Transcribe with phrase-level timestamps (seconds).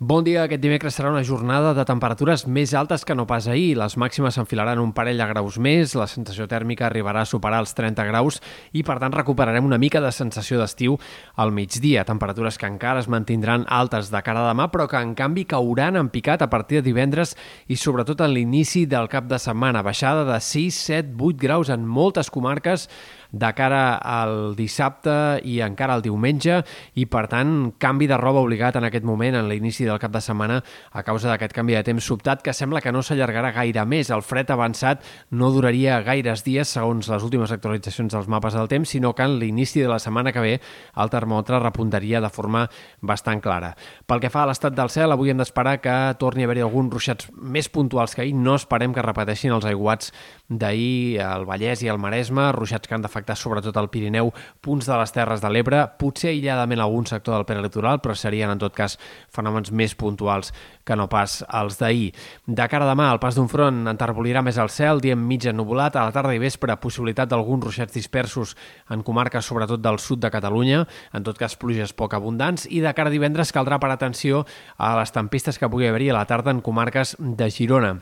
[0.00, 0.44] Bon dia.
[0.44, 3.72] Aquest dimecres serà una jornada de temperatures més altes que no pas ahir.
[3.80, 7.74] Les màximes s'enfilaran un parell de graus més, la sensació tèrmica arribarà a superar els
[7.74, 8.38] 30 graus
[8.70, 10.94] i, per tant, recuperarem una mica de sensació d'estiu
[11.34, 12.06] al migdia.
[12.06, 15.98] Temperatures que encara es mantindran altes de cara a demà, però que, en canvi, cauran
[15.98, 17.34] en picat a partir de divendres
[17.66, 19.82] i, sobretot, en l'inici del cap de setmana.
[19.82, 22.86] Baixada de 6, 7, 8 graus en moltes comarques
[23.32, 26.62] de cara al dissabte i encara al diumenge
[26.94, 30.22] i, per tant, canvi de roba obligat en aquest moment, en l'inici del cap de
[30.24, 30.60] setmana,
[30.92, 34.10] a causa d'aquest canvi de temps sobtat que sembla que no s'allargarà gaire més.
[34.14, 38.88] El fred avançat no duraria gaires dies, segons les últimes actualitzacions dels mapes del temps,
[38.88, 40.54] sinó que en l'inici de la setmana que ve
[40.96, 42.66] el termòmetre repuntaria de forma
[43.00, 43.74] bastant clara.
[44.06, 46.92] Pel que fa a l'estat del cel, avui hem d'esperar que torni a haver-hi alguns
[46.92, 48.34] ruixats més puntuals que ahir.
[48.34, 50.12] No esperem que repeteixin els aiguats
[50.48, 54.32] d'ahir al Vallès i al Maresme, ruixats que han de afectar sobretot al Pirineu,
[54.64, 58.60] punts de les Terres de l'Ebre, potser aïlladament algun sector del prelitoral, però serien en
[58.60, 58.98] tot cas
[59.34, 60.50] fenòmens més puntuals
[60.88, 62.10] que no pas els d'ahir.
[62.46, 65.96] De cara a demà, el pas d'un front enterbolirà més el cel, diem mig ennubulat,
[65.96, 68.56] a la tarda i vespre possibilitat d'alguns ruixats dispersos
[68.90, 72.94] en comarques sobretot del sud de Catalunya, en tot cas pluges poc abundants, i de
[72.96, 76.54] cara a divendres caldrà per atenció a les tempistes que pugui haver-hi a la tarda
[76.54, 77.98] en comarques de Girona.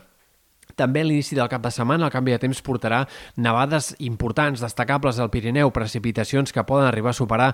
[0.77, 2.99] També a l'inici del cap de setmana el canvi de temps portarà
[3.41, 7.47] nevades importants, destacables al Pirineu, precipitacions que poden arribar a superar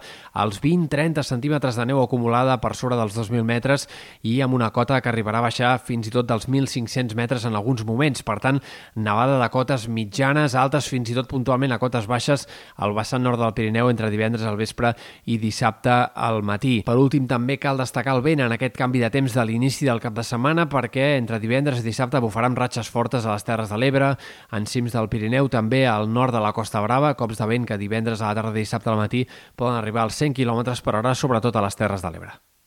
[0.43, 3.87] els 20-30 centímetres de neu acumulada per sobre dels 2.000 metres
[4.27, 7.55] i amb una cota que arribarà a baixar fins i tot dels 1.500 metres en
[7.55, 8.25] alguns moments.
[8.27, 8.59] Per tant,
[8.95, 12.43] nevada de cotes mitjanes, altes, fins i tot puntualment a cotes baixes
[12.75, 14.91] al vessant nord del Pirineu entre divendres al vespre
[15.31, 16.81] i dissabte al matí.
[16.83, 20.03] Per últim, també cal destacar el vent en aquest canvi de temps de l'inici del
[20.03, 23.45] cap de setmana perquè entre divendres i dissabte bufarà amb ratxes fortes fortes a les
[23.45, 24.15] Terres de l'Ebre,
[24.51, 27.77] en cims del Pirineu, també al nord de la Costa Brava, cops de vent que
[27.77, 31.13] divendres a la tarda i dissabte al matí poden arribar als 100 km per hora,
[31.13, 32.52] sobretot a les Terres de l'Ebre.